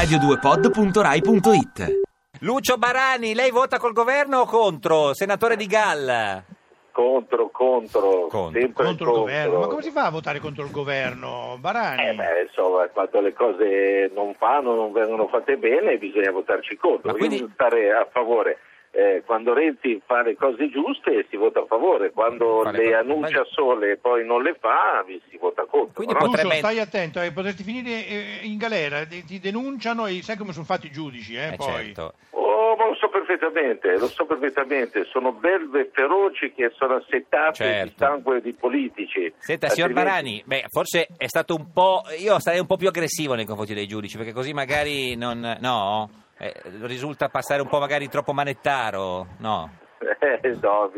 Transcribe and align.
radio2pod.rai.it 0.00 2.00
Lucio 2.40 2.78
Barani, 2.78 3.34
lei 3.34 3.50
vota 3.50 3.76
col 3.78 3.92
governo 3.92 4.38
o 4.40 4.46
contro? 4.46 5.12
Senatore 5.12 5.56
di 5.56 5.66
Galla. 5.66 6.42
Contro, 6.90 7.50
contro, 7.50 8.26
Contro. 8.28 8.58
sempre 8.58 8.84
contro 8.86 9.10
il 9.10 9.16
governo. 9.18 9.58
Ma 9.58 9.66
come 9.66 9.82
si 9.82 9.90
fa 9.90 10.06
a 10.06 10.10
votare 10.10 10.38
contro 10.40 10.64
il 10.64 10.70
governo, 10.70 11.58
Barani? 11.60 12.08
Eh 12.08 12.14
beh, 12.14 12.46
insomma, 12.48 12.88
quando 12.88 13.20
le 13.20 13.34
cose 13.34 14.10
non 14.14 14.34
fanno, 14.38 14.74
non 14.74 14.90
vengono 14.92 15.28
fatte 15.28 15.58
bene, 15.58 15.98
bisogna 15.98 16.30
votarci 16.30 16.78
contro. 16.78 17.12
Ma 17.12 17.18
quindi- 17.18 17.36
Io 17.36 17.50
stare 17.52 17.92
a 17.92 18.08
favore. 18.10 18.56
Eh, 18.92 19.22
quando 19.24 19.54
Renzi 19.54 20.02
fa 20.04 20.22
le 20.22 20.34
cose 20.34 20.68
giuste 20.68 21.24
si 21.30 21.36
vota 21.36 21.60
a 21.60 21.64
favore, 21.66 22.10
quando 22.10 22.62
Fa 22.64 22.72
le 22.72 22.92
annuncia 22.96 23.44
sole 23.48 23.92
e 23.92 23.96
poi 23.98 24.26
non 24.26 24.42
le 24.42 24.56
fa 24.58 25.04
si 25.06 25.36
vota 25.38 25.64
contro. 25.64 25.92
Quindi 25.94 26.12
no? 26.14 26.18
Lucio, 26.20 26.30
potrebbe- 26.32 26.56
stai 26.58 26.80
attento, 26.80 27.20
eh, 27.20 27.30
potresti 27.32 27.62
finire 27.62 28.04
eh, 28.06 28.38
in 28.42 28.56
galera, 28.58 29.06
ti 29.06 29.24
ti 29.24 29.38
denunciano 29.38 30.06
e 30.06 30.20
sai 30.22 30.36
come 30.36 30.52
sono 30.52 30.64
fatti 30.64 30.86
i 30.86 30.90
giudici, 30.90 31.36
eh, 31.36 31.52
Eh, 31.52 31.56
poi. 31.56 31.66
certo. 31.72 32.14
Oh, 32.30 32.74
ma 32.76 32.86
lo 32.88 32.94
so 32.96 33.08
perfettamente, 33.08 33.96
lo 33.96 34.08
so 34.08 34.26
perfettamente, 34.26 35.04
sono 35.04 35.32
belve 35.32 35.88
feroci 35.92 36.52
che 36.52 36.72
sono 36.76 36.96
assettate 36.96 37.54
Certo. 37.54 37.84
di 37.86 37.94
sangue 37.96 38.40
di 38.42 38.52
politici. 38.54 39.32
Senta, 39.38 39.68
signor 39.68 39.90
Altrimenti- 39.90 39.94
Barani, 39.94 40.42
beh, 40.44 40.64
forse 40.68 41.06
è 41.16 41.28
stato 41.28 41.54
un 41.54 41.70
po'. 41.72 42.02
Io 42.18 42.40
sarei 42.40 42.58
un 42.58 42.66
po' 42.66 42.76
più 42.76 42.88
aggressivo 42.88 43.34
nei 43.34 43.44
confronti 43.44 43.72
dei 43.72 43.86
giudici, 43.86 44.16
perché 44.16 44.32
così 44.32 44.52
magari 44.52 45.14
non. 45.14 45.58
No? 45.60 46.10
Eh, 46.42 46.54
risulta 46.84 47.28
passare 47.28 47.60
un 47.60 47.68
po' 47.68 47.78
magari 47.78 48.08
troppo 48.08 48.32
manettaro, 48.32 49.26
no? 49.38 49.70
Eh, 50.42 50.56
no, 50.62 50.90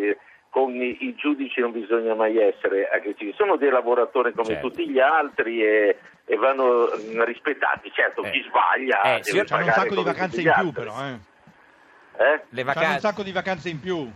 con 0.50 0.70
i, 0.74 0.96
i 1.00 1.14
giudici 1.16 1.60
non 1.60 1.72
bisogna 1.72 2.14
mai 2.14 2.36
essere 2.38 2.88
aggressivi, 2.88 3.32
sono 3.36 3.56
dei 3.56 3.70
lavoratori 3.70 4.32
come 4.32 4.48
Certo. 4.54 4.68
tutti 4.68 4.88
gli 4.88 5.00
altri 5.00 5.64
e, 5.64 5.98
e 6.24 6.36
vanno 6.36 6.88
rispettati. 7.24 7.90
Certo, 7.92 8.22
Eh. 8.22 8.30
chi 8.30 8.44
sbaglia 8.48 9.00
Eh, 9.02 9.08
deve 9.08 9.22
signor- 9.24 9.46
un 9.50 9.56
pagare 9.58 9.80
sacco 9.80 9.94
di 9.96 10.02
vacanze 10.04 10.36
in 10.36 10.42
più 10.42 10.52
altri. 10.52 10.72
però, 10.84 10.94
eh. 11.06 11.10
Eh? 11.10 11.14
Le 12.16 12.38
C'hanno 12.38 12.44
un 12.58 12.64
vacanze. 12.64 12.98
sacco 13.00 13.22
di 13.24 13.32
vacanze 13.32 13.68
in 13.70 13.80
più. 13.80 14.10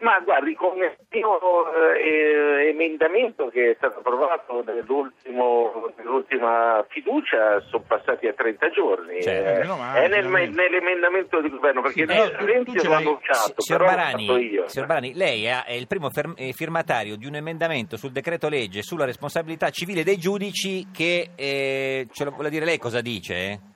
Ma 0.00 0.20
guardi, 0.20 0.54
con 0.54 0.76
il 0.76 0.94
mio 1.10 1.94
eh, 1.94 2.68
emendamento 2.68 3.48
che 3.48 3.70
è 3.70 3.74
stato 3.76 4.00
approvato 4.00 4.62
nell'ultimo- 4.64 5.90
nell'ultima 5.96 6.84
fiducia 6.88 7.60
sono 7.70 7.82
passati 7.86 8.26
a 8.26 8.34
30 8.34 8.68
giorni. 8.70 9.22
Certo, 9.22 9.72
Eh, 9.72 9.76
male, 9.76 10.00
è 10.04 10.08
nel- 10.08 10.50
nell'emendamento 10.50 11.40
del 11.40 11.50
governo 11.50 11.80
perché 11.80 12.06
Sì, 12.06 12.14
tu- 12.14 12.44
Renzi 12.44 12.88
l'ha 12.88 12.96
annunciato, 12.96 13.54
Signor 13.56 13.80
però 13.84 13.92
l'ho 13.94 13.98
fatto 14.02 14.16
Barani, 14.26 14.44
io. 14.50 14.68
signor 14.68 14.86
Barani, 14.88 15.14
lei 15.14 15.44
è 15.44 15.72
il 15.72 15.86
primo 15.86 16.10
eh, 16.36 16.52
firmatario 16.52 17.16
di 17.16 17.26
un 17.26 17.34
emendamento 17.36 17.96
sul 17.96 18.12
decreto 18.12 18.48
legge 18.48 18.82
sulla 18.82 19.04
responsabilità 19.06 19.70
civile 19.70 20.04
dei 20.04 20.18
giudici 20.18 20.88
che, 20.92 21.30
eh, 21.34 22.06
ce 22.12 22.24
lo 22.24 22.30
vuole 22.32 22.50
dire 22.50 22.64
lei 22.64 22.78
cosa 22.78 23.00
dice? 23.00 23.74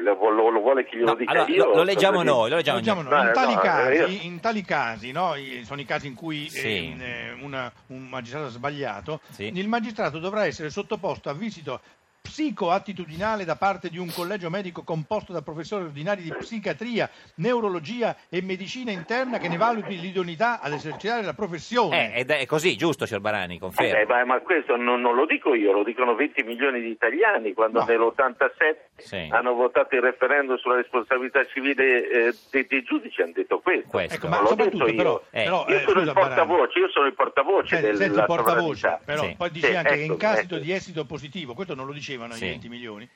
Lo, 0.00 0.30
lo- 0.30 0.48
lo 0.50 0.60
vuole 0.60 0.84
che 0.84 0.96
glielo 0.96 1.10
No, 1.12 1.14
dica 1.16 1.30
allora, 1.30 1.48
io? 1.48 1.64
lo, 1.66 1.74
lo 1.76 1.82
leggiamo 1.82 2.22
noi, 2.22 2.50
lo 2.50 2.56
leggiamo 2.56 2.78
Diciamo, 2.78 3.02
noi. 3.02 3.10
no, 3.12 3.16
No, 3.22 3.26
in, 3.28 3.32
tali 3.34 3.54
no, 3.54 3.60
casi, 3.60 3.96
io- 3.98 4.06
in 4.22 4.40
tali 4.40 4.62
casi, 4.62 5.12
no, 5.12 5.34
sono 5.62 5.80
i 5.80 5.84
casi 5.84 6.06
in 6.06 6.14
cui 6.14 6.48
Sì. 6.48 6.66
eh, 6.66 6.96
eh, 6.98 7.32
una- 7.40 7.70
un 7.88 8.02
magistrato 8.08 8.46
ha 8.46 8.50
sbagliato, 8.50 9.20
Sì. 9.30 9.50
il 9.54 9.68
magistrato 9.68 10.18
dovrà 10.18 10.44
essere 10.46 10.70
sottoposto 10.70 11.28
a 11.30 11.34
visito 11.34 11.80
psicoattitudinale 12.26 13.44
da 13.44 13.56
parte 13.56 13.88
di 13.88 13.98
un 13.98 14.10
collegio 14.12 14.50
medico 14.50 14.82
composto 14.82 15.32
da 15.32 15.42
professori 15.42 15.84
ordinari 15.84 16.22
di 16.22 16.32
psichiatria, 16.34 17.08
neurologia 17.36 18.16
e 18.28 18.42
medicina 18.42 18.90
interna 18.90 19.38
che 19.38 19.48
ne 19.48 19.56
valuti 19.56 19.98
l'idoneità 20.00 20.60
ad 20.60 20.72
esercitare 20.72 21.22
la 21.22 21.34
professione. 21.34 22.14
Eh, 22.14 22.20
ed 22.20 22.30
è 22.30 22.44
così, 22.46 22.76
giusto, 22.76 23.06
signor 23.06 23.22
Barani, 23.22 23.56
Eh, 23.56 23.58
confermo. 23.58 24.24
ma, 24.24 24.38
questo 24.40 24.76
non, 24.76 25.00
non 25.00 25.14
lo 25.14 25.26
dico 25.26 25.54
io, 25.54 25.72
lo 25.72 25.84
dicono 25.84 26.14
20 26.14 26.42
milioni 26.42 26.80
di 26.80 26.90
italiani 26.90 27.52
quando 27.52 27.80
No. 27.80 27.84
nell'87 27.86 28.76
Sì. 28.96 29.28
hanno 29.30 29.52
votato 29.54 29.94
il 29.94 30.00
referendum 30.02 30.56
sulla 30.56 30.76
responsabilità 30.76 31.44
civile 31.46 32.08
eh, 32.08 32.34
dei, 32.50 32.66
dei 32.66 32.82
giudici, 32.82 33.20
hanno 33.22 33.32
detto 33.34 33.60
questo. 33.60 33.88
Questo. 33.88 34.14
Ecco, 34.16 34.28
ma 34.28 34.40
l'ho 34.40 34.54
detto 34.54 34.86
io. 34.88 34.94
però, 34.96 35.22
Eh, 35.30 35.44
però, 35.44 35.66
io 35.68 35.76
eh, 35.76 35.80
sono 35.80 35.90
scusa, 35.92 36.00
il 36.00 36.12
Barani, 36.12 36.34
portavoce, 36.34 36.78
io 36.78 36.88
sono 36.90 37.06
il 37.06 37.14
portavoce 37.14 37.80
della 37.80 37.96
senti 37.96 38.18
il 38.18 38.24
portavoce, 38.26 38.98
però 39.04 39.22
Sì. 39.24 39.34
poi 39.36 39.50
dici 39.50 39.66
Sì, 39.66 39.74
anche 39.74 39.94
che 39.96 40.02
ecco, 40.04 40.12
in 40.12 40.18
caso 40.18 40.40
ecco. 40.40 40.56
di 40.58 40.72
esito 40.72 41.04
positivo, 41.04 41.54
questo 41.54 41.74
non 41.74 41.86
lo 41.86 41.92
dicevano 42.16 42.32
Sì. 42.34 42.44
i 42.46 42.48
20 42.48 42.68
milioni, 42.68 43.08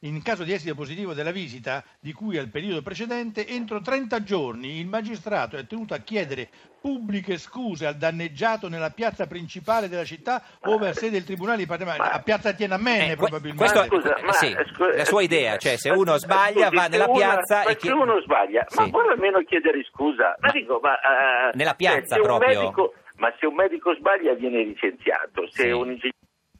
in 0.00 0.22
caso 0.22 0.44
di 0.44 0.52
esito 0.52 0.74
positivo 0.74 1.12
della 1.14 1.30
visita 1.30 1.84
di 2.00 2.12
cui 2.12 2.38
al 2.38 2.48
periodo 2.48 2.82
precedente, 2.82 3.46
entro 3.46 3.80
30 3.80 4.22
giorni 4.22 4.78
il 4.80 4.86
magistrato 4.86 5.56
è 5.56 5.66
tenuto 5.66 5.94
a 5.94 5.98
chiedere 5.98 6.48
pubbliche 6.80 7.36
scuse 7.38 7.86
al 7.86 7.96
danneggiato 7.96 8.68
nella 8.68 8.90
piazza 8.90 9.26
principale 9.26 9.88
della 9.88 10.04
città 10.04 10.42
ove 10.66 10.88
ha 10.88 10.92
sede 10.92 11.16
il 11.16 11.24
tribunale 11.24 11.56
di 11.58 11.66
Ma- 11.66 12.10
a 12.10 12.20
piazza 12.20 12.52
Tiananmen 12.52 13.10
Eh, 13.10 13.16
probabilmente. 13.16 13.56
questo- 13.56 13.78
Ma 13.80 13.86
scusa, 13.86 14.14
eh, 14.16 14.22
ma, 14.22 14.32
sì, 14.32 14.56
scusa, 14.74 14.94
la 14.96 15.04
sua 15.04 15.22
idea, 15.22 15.56
cioè, 15.56 15.76
se 15.76 15.90
uno 15.90 16.16
sbaglia, 16.16 16.70
va 16.70 16.82
se 16.84 16.88
nella 16.90 17.06
una- 17.08 17.18
piazza 17.18 17.56
ma 17.56 17.64
e 17.64 17.72
se 17.72 17.76
chiede- 17.76 17.96
uno 17.96 18.20
sbaglia, 18.20 18.64
Sì. 18.68 18.78
ma 18.80 18.86
vuole 18.86 19.12
almeno 19.12 19.40
chiedere 19.42 19.82
scusa. 19.90 20.36
Ma, 20.38 20.46
Ma- 20.46 20.52
dico, 20.52 20.78
ma, 20.80 20.94
eh, 20.94 21.56
Nella 21.56 21.74
piazza 21.74 22.14
se 22.14 22.20
un 22.20 22.26
proprio? 22.26 22.60
medico- 22.60 22.94
ma 23.16 23.32
se 23.40 23.46
un 23.46 23.54
medico 23.54 23.94
sbaglia 23.94 24.34
viene 24.34 24.62
licenziato, 24.62 25.48
se 25.50 25.62
Sì. 25.64 25.70
un 25.70 25.90
ingegnere 25.90 26.14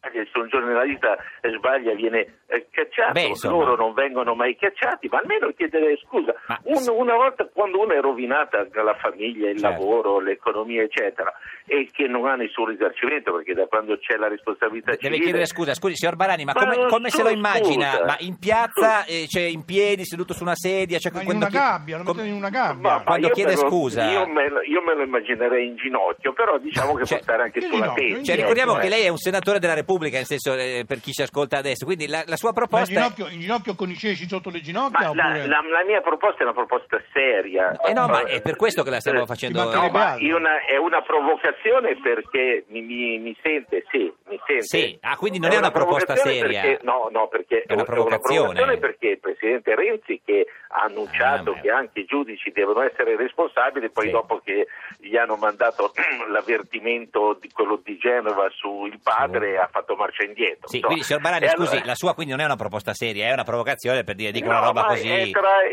sbaglia, 0.08 0.24
se 0.32 0.38
un 0.38 0.48
giornalista 0.48 1.16
sbaglia 1.42 1.94
viene 1.94 2.38
eh, 2.48 2.66
cacciato, 2.70 3.12
Beh, 3.12 3.22
insomma. 3.22 3.56
loro 3.64 3.76
non 3.76 3.92
vengono 3.94 4.34
mai 4.34 4.56
cacciati, 4.56 5.08
ma 5.08 5.18
almeno 5.18 5.50
chiedere 5.56 5.96
scusa. 5.98 6.34
Ma- 6.46 6.60
Un- 6.64 6.88
una 6.96 7.14
volta 7.14 7.48
quando 7.52 7.80
uno 7.80 7.92
è 7.92 8.00
rovinata 8.00 8.66
la 8.72 8.94
famiglia, 9.00 9.50
il 9.50 9.58
Certo. 9.58 9.78
lavoro, 9.78 10.20
l'economia, 10.20 10.82
eccetera, 10.82 11.32
e 11.66 11.88
che 11.92 12.06
non 12.06 12.26
ha 12.26 12.34
nessun 12.36 12.66
risarcimento, 12.66 13.32
perché 13.34 13.54
da 13.54 13.66
quando 13.66 13.98
c'è 13.98 14.16
la 14.16 14.28
responsabilità 14.28 14.90
Deve 14.92 15.02
civile... 15.02 15.22
chiedere 15.22 15.46
scusa, 15.46 15.74
scusi 15.74 15.96
signor 15.96 16.16
Barani, 16.16 16.44
ma 16.44 16.52
Ma 16.54 16.60
come, 16.60 16.86
come 16.86 17.10
se 17.10 17.22
lo 17.22 17.28
immagina? 17.30 17.90
scusa. 17.90 18.04
Ma 18.04 18.16
in 18.20 18.38
piazza, 18.38 19.04
eh, 19.04 19.26
cioè 19.28 19.42
in 19.42 19.64
piedi, 19.64 20.04
seduto 20.04 20.32
su 20.34 20.42
una 20.42 20.54
sedia? 20.54 20.98
Cioè, 20.98 21.12
Ma 21.12 21.18
in 21.20 21.24
quando 21.26 21.44
una 21.46 21.50
chiede- 21.50 21.66
gabbia, 21.66 21.96
lo 21.98 22.02
com- 22.04 22.14
mettono 22.16 22.32
in 22.32 22.36
una 22.38 22.50
gabbia. 22.50 22.90
ma 22.90 23.02
Quando 23.02 23.26
io 23.28 23.32
chiede 23.32 23.52
lo- 23.54 23.68
scusa- 23.68 24.10
Io 24.10 24.26
me, 24.26 24.48
lo, 24.48 24.62
io 24.62 24.82
me 24.82 24.94
lo 24.94 25.02
immaginerei 25.02 25.66
in 25.66 25.76
ginocchio, 25.76 26.32
però 26.32 26.58
diciamo 26.58 26.94
che 26.94 27.04
Cioè, 27.06 27.16
può 27.18 27.26
stare 27.26 27.42
anche 27.42 27.60
che 27.60 27.66
sulla 27.66 27.80
ginocchio? 27.82 28.06
testa. 28.08 28.22
Cioè, 28.24 28.36
ricordiamo 28.36 28.72
ecco, 28.72 28.80
che 28.80 28.86
eh. 28.86 28.90
lei 28.90 29.02
è 29.04 29.08
un 29.08 29.16
senatore 29.16 29.58
della 29.58 29.74
Repubblica, 29.74 29.94
nel 30.04 30.24
senso, 30.24 30.54
eh, 30.54 30.84
per 30.86 31.00
chi 31.00 31.12
ci 31.12 31.22
ascolta 31.22 31.58
adesso, 31.58 31.84
quindi 31.84 32.06
la, 32.06 32.22
la 32.26 32.36
sua 32.36 32.52
Ma 32.52 32.60
in 32.60 32.66
proposta 32.68 32.92
è... 32.92 32.96
ginocchio, 32.96 33.26
in 33.28 33.40
ginocchio 33.40 33.74
con 33.74 33.90
i 33.90 33.96
ceci 33.96 34.28
sotto 34.28 34.50
le 34.50 34.60
ginocchia 34.60 35.08
Ma 35.10 35.14
la, 35.14 35.26
oppure... 35.28 35.46
la- 35.46 35.60
la 35.62 35.84
mia 35.84 36.00
proposta 36.00 36.40
è 36.40 36.42
una 36.44 36.52
proposta 36.54 37.00
seria. 37.12 37.76
Eh 37.80 37.92
no, 37.92 38.06
ma 38.06 38.24
è 38.24 38.40
per 38.42 38.56
questo 38.56 38.82
che 38.82 38.90
la 38.90 39.00
stiamo 39.00 39.22
Eh, 39.22 39.26
facendo... 39.26 39.58
mancherebbe 39.58 39.98
No, 39.98 40.04
ma 40.04 40.16
è 40.16 40.32
una, 40.32 40.64
è 40.66 40.76
una 40.76 41.02
provocazione 41.02 41.96
perché 42.00 42.64
mi, 42.68 42.80
mi- 42.82 43.18
mi 43.18 43.36
sente, 43.42 43.84
sì, 43.90 44.12
mi 44.28 44.38
sente. 44.46 44.62
Sì, 44.64 44.98
ah, 45.02 45.16
quindi 45.16 45.38
non 45.38 45.50
è 45.52 45.56
una 45.56 45.70
proposta 45.70 46.14
provocazione 46.14 46.38
seria. 46.46 46.60
perché- 46.62 46.84
no, 46.84 47.08
no, 47.10 47.28
perché 47.28 47.62
È 47.66 47.72
una 47.72 47.84
provocazione. 47.84 48.78
perché 48.78 49.08
il 49.08 49.18
Presidente 49.20 49.74
Renzi 49.74 50.20
che 50.24 50.46
ha 50.78 50.82
annunciato 50.84 51.52
Ah, 51.52 51.54
ma- 51.54 51.60
che 51.62 51.70
anche 51.70 52.00
i 52.00 52.04
giudici 52.04 52.50
devono 52.52 52.82
essere 52.82 53.16
responsabili, 53.16 53.88
poi 53.90 54.06
Sì. 54.06 54.10
dopo 54.10 54.40
che 54.44 54.66
gli 54.98 55.16
hanno 55.16 55.36
mandato 55.36 55.92
l'avvertimento 56.28 57.38
di 57.40 57.50
quello 57.50 57.80
di 57.82 57.96
Genova 57.96 58.48
sul 58.50 58.98
padre 59.02 59.56
ha 59.58 59.68
fatto 59.70 59.94
marcia 59.96 60.24
indietro. 60.24 60.68
Sì, 60.68 60.76
insomma. 60.76 60.86
quindi 60.86 61.04
signor 61.04 61.22
Barani, 61.22 61.44
E 61.46 61.48
scusi, 61.50 61.70
allora- 61.72 61.86
la 61.86 61.94
sua 61.94 62.14
quindi 62.14 62.32
non 62.32 62.42
è 62.42 62.44
una 62.44 62.56
proposta 62.56 62.92
seria, 62.92 63.26
è 63.28 63.32
una 63.32 63.44
provocazione 63.44 64.04
per 64.04 64.14
dire, 64.16 64.32
dico 64.32 64.48
una 64.48 64.58
No, 64.60 64.66
roba 64.66 64.82
ma 64.82 64.86
così... 64.88 65.30
tra- 65.30 65.64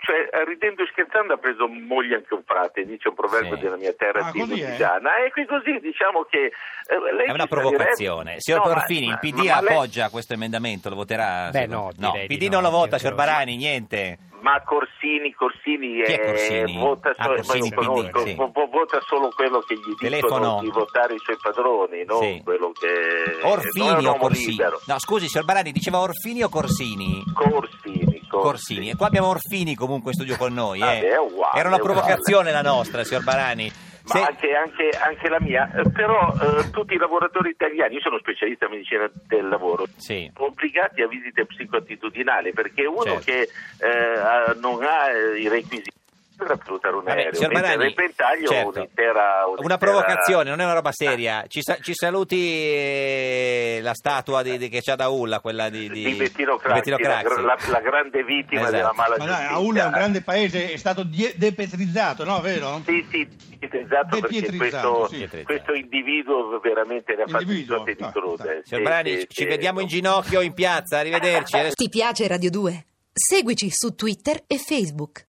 cioè, 0.00 0.44
ridendo 0.44 0.82
e 0.82 0.86
scherzando 0.90 1.32
ha 1.32 1.36
preso 1.38 1.66
moglie 1.68 2.16
anche 2.16 2.34
un 2.34 2.42
frate, 2.44 2.84
dice 2.84 3.08
un 3.08 3.14
proverbio 3.14 3.56
Sì. 3.56 3.62
della 3.62 3.76
mia 3.76 3.92
terra 3.94 4.26
Ah, 4.26 4.30
di? 4.30 4.40
Lugana. 4.40 5.16
E 5.24 5.30
qui 5.30 5.46
così 5.46 5.78
diciamo 5.80 6.24
che 6.28 6.52
eh, 6.86 7.12
lei 7.16 7.26
È 7.28 7.30
una 7.32 7.46
provocazione. 7.46 8.22
diretta- 8.36 8.40
Signor 8.40 8.60
No, 8.60 8.66
ma- 8.68 8.74
Porfini, 8.74 9.04
il 9.06 9.10
ma- 9.12 9.18
PD 9.18 9.36
ma 9.36 9.42
lei- 9.42 9.72
appoggia 9.72 10.10
questo 10.10 10.32
emendamento, 10.34 10.88
lo 10.90 10.96
voterà? 10.96 11.48
Beh, 11.50 11.66
no, 11.66 11.90
il 11.96 12.26
di 12.26 12.36
PD 12.36 12.42
no, 12.44 12.60
non 12.60 12.62
lo 12.64 12.70
vota, 12.70 12.98
signor 12.98 13.14
Barani, 13.14 13.56
niente. 13.56 14.18
Ma 14.44 14.60
Corsini, 14.62 15.32
Corsini, 15.32 16.02
Chi 16.04 16.12
è 16.12 16.20
eh, 16.20 16.26
Corsini? 16.26 16.76
vota, 16.78 17.14
Ah, 17.16 17.22
solo, 17.24 17.34
Corsini, 17.36 17.58
non 17.60 17.68
PD, 17.70 17.84
conosco, 17.86 18.18
sì. 18.26 18.34
vo- 18.34 18.50
vo- 18.52 18.66
vota 18.70 19.00
solo 19.00 19.28
quello 19.34 19.58
che 19.60 19.74
gli 19.74 19.94
Telefono. 19.98 20.36
dicono 20.36 20.60
di 20.60 20.68
votare 20.70 21.14
i 21.14 21.18
suoi 21.18 21.36
padroni, 21.40 22.04
non 22.04 22.20
Sì. 22.20 22.40
quello 22.44 22.70
che 22.72 23.38
Orfini 23.46 24.06
o 24.06 24.16
Corsini? 24.16 24.50
libero. 24.50 24.80
No, 24.86 24.98
scusi, 24.98 25.28
signor 25.28 25.46
Barani, 25.46 25.72
diceva 25.72 26.00
Orfini 26.00 26.42
o 26.42 26.50
Corsini? 26.50 27.22
Corsini, 27.32 28.20
Corsini. 28.28 28.90
E 28.90 28.96
qua 28.96 29.06
abbiamo 29.06 29.28
Orfini 29.28 29.74
comunque 29.74 30.10
in 30.10 30.16
studio 30.18 30.36
con 30.36 30.52
noi. 30.52 30.78
Vabbè, 30.80 30.92
eh. 31.02 31.08
è 31.14 31.18
uguale, 31.18 31.58
Era 31.58 31.68
una 31.68 31.78
provocazione 31.78 32.52
la 32.52 32.60
nostra, 32.62 33.02
signor 33.02 33.24
Barani. 33.24 33.72
Ma 34.06 34.10
Se- 34.16 34.20
anche, 34.22 34.52
anche- 34.54 34.98
anche 34.98 35.28
la 35.30 35.40
mia, 35.40 35.70
Eh, 35.74 35.90
però 35.90 36.28
eh, 36.34 36.70
tutti 36.70 36.92
i 36.94 36.98
lavoratori 36.98 37.48
italiani, 37.50 37.94
io 37.94 38.00
sono 38.00 38.18
specialista 38.18 38.66
in 38.66 38.72
medicina 38.72 39.10
del 39.26 39.48
lavoro, 39.48 39.86
Sì. 39.96 40.30
obbligati 40.36 41.00
a 41.00 41.08
visite 41.08 41.46
psicoattitudinali 41.46 42.52
perché 42.52 42.84
uno 42.84 43.02
Certo. 43.02 43.20
che 43.24 43.40
eh, 43.80 44.54
non 44.60 44.82
ha 44.82 45.10
eh, 45.10 45.38
i 45.40 45.48
requisiti 45.48 45.90
per 46.36 46.56
pilotare 46.58 46.96
un 46.96 47.08
aereo, 47.08 47.48
ventaglio 47.94 48.48
certo. 48.48 48.68
un'intera, 48.78 49.44
Una 49.46 49.52
un'intera- 49.52 49.78
provocazione, 49.78 50.50
non 50.50 50.60
è 50.60 50.64
una 50.64 50.74
roba 50.74 50.90
seria. 50.92 51.44
Ci, 51.46 51.60
sa- 51.62 51.78
ci 51.80 51.92
saluti 51.94 52.36
eh, 52.38 53.78
la 53.82 53.94
statua 53.94 54.42
di, 54.42 54.58
di- 54.58 54.68
che 54.68 54.80
c'ha 54.80 54.94
da 54.96 55.08
Ulla, 55.08 55.40
quella 55.40 55.68
di, 55.68 55.88
di, 55.88 56.04
di 56.04 56.12
Bettino 56.14 56.56
di 56.56 56.62
Craxi, 56.62 56.90
la, 56.90 57.42
la- 57.42 57.56
la 57.70 57.80
grande 57.80 58.22
vittima 58.24 58.62
Esatto. 58.62 58.76
della 58.76 58.92
mala 58.94 59.16
Ma 59.16 59.24
giustizia. 59.26 59.50
Aulla 59.50 59.82
è 59.82 59.86
un 59.86 59.92
grande 59.92 60.20
paese, 60.22 60.72
è 60.72 60.76
stato 60.76 61.02
die- 61.04 61.34
depetrizzato, 61.36 62.24
no? 62.24 62.40
Vero? 62.40 62.82
Sì, 62.84 63.06
sì, 63.10 63.28
esatto, 63.60 64.18
perché 64.20 64.56
questo, 64.56 65.08
sì. 65.08 65.28
questo 65.44 65.72
individuo 65.72 66.58
veramente 66.60 67.14
ne 67.14 67.22
ha 67.22 67.26
fatto 67.26 67.42
Individuo, 67.44 67.78
tutte 67.78 67.94
di 67.94 68.02
no, 68.02 68.10
crude. 68.10 68.62
sì, 68.64 69.26
ci 69.28 69.44
vediamo 69.44 69.80
in 69.80 69.86
no. 69.86 69.90
ginocchio 69.92 70.40
in 70.40 70.52
piazza, 70.54 70.98
arrivederci. 70.98 71.70
Ti 71.74 71.88
piace 71.88 72.26
Radio 72.26 72.50
2? 72.50 72.86
Seguici 73.12 73.70
su 73.70 73.94
Twitter 73.94 74.42
e 74.46 74.58
Facebook. 74.58 75.22